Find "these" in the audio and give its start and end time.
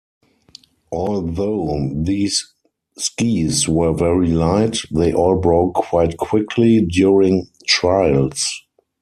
1.93-2.51